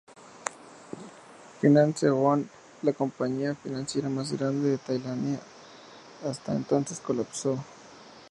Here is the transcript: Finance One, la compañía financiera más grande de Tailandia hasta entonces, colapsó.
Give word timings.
Finance 1.59 2.09
One, 2.09 2.47
la 2.81 2.91
compañía 2.91 3.53
financiera 3.53 4.09
más 4.09 4.31
grande 4.35 4.71
de 4.71 4.77
Tailandia 4.79 5.39
hasta 6.25 6.55
entonces, 6.55 6.99
colapsó. 6.99 7.63